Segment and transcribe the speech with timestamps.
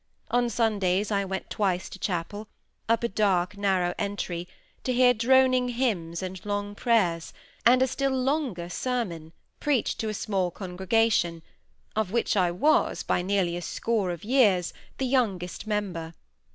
[0.31, 2.47] On Sundays I went twice to chapel,
[2.89, 4.47] up a dark narrow entry,
[4.83, 7.33] to hear droning hymns, and long prayers,
[7.67, 11.43] and a still longer sermon, preached to a small congregation,
[11.95, 16.15] of which I was, by nearly a score of years, the youngest member.